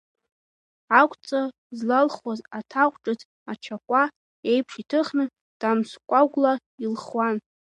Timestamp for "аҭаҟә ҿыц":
2.57-3.21